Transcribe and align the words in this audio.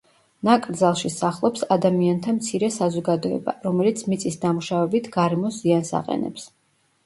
ნაკრძალში 0.47 1.11
სახლობს 1.15 1.65
ადამიანთა 1.75 2.33
მცირე 2.39 2.71
საზოგადოება, 2.77 3.55
რომელიც 3.69 4.03
მიწის 4.13 4.41
დამუშავებით 4.49 5.15
გარემოს 5.21 5.61
ზიანს 5.63 5.97
აყენებს. 6.05 6.53